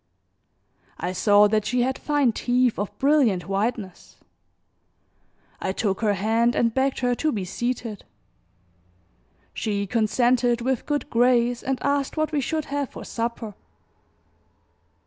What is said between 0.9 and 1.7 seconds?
I saw that